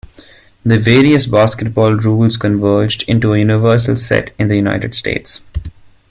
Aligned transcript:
The 0.65 0.79
various 0.79 1.27
basketball 1.27 1.91
rules 1.93 2.35
converged 2.35 3.07
into 3.07 3.33
a 3.33 3.37
universal 3.37 3.95
set 3.95 4.33
in 4.39 4.47
the 4.47 4.55
United 4.55 4.95
States. 4.95 5.41